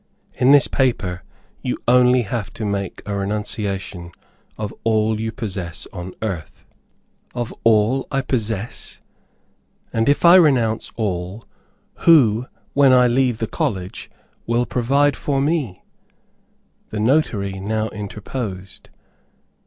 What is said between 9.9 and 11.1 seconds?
And if I renounce